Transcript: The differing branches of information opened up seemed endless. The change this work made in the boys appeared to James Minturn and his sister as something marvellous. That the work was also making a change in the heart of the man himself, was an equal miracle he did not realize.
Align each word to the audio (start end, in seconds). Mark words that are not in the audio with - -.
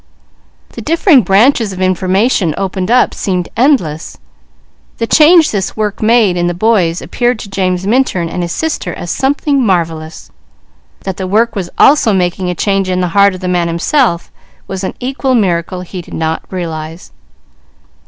The 0.71 0.81
differing 0.81 1.21
branches 1.21 1.71
of 1.71 1.79
information 1.79 2.55
opened 2.57 2.89
up 2.89 3.13
seemed 3.13 3.49
endless. 3.55 4.17
The 4.97 5.05
change 5.05 5.51
this 5.51 5.77
work 5.77 6.01
made 6.01 6.35
in 6.37 6.47
the 6.47 6.55
boys 6.55 7.03
appeared 7.03 7.37
to 7.37 7.49
James 7.51 7.85
Minturn 7.85 8.27
and 8.27 8.41
his 8.41 8.51
sister 8.51 8.95
as 8.95 9.11
something 9.11 9.63
marvellous. 9.63 10.31
That 11.01 11.17
the 11.17 11.27
work 11.27 11.55
was 11.55 11.69
also 11.77 12.13
making 12.13 12.49
a 12.49 12.55
change 12.55 12.89
in 12.89 12.99
the 12.99 13.09
heart 13.09 13.35
of 13.35 13.41
the 13.41 13.47
man 13.47 13.67
himself, 13.67 14.31
was 14.67 14.83
an 14.83 14.95
equal 14.99 15.35
miracle 15.35 15.81
he 15.81 16.01
did 16.01 16.15
not 16.15 16.41
realize. 16.49 17.11